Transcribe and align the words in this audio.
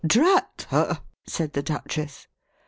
"Drat 0.03 0.65
her!" 0.71 1.01
said 1.27 1.53
the 1.53 1.61
Duchess. 1.61 2.25